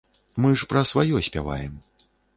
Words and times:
Мы 0.45 0.49
ж 0.61 0.69
пра 0.71 0.81
сваё 0.93 1.23
спяваем. 1.27 1.77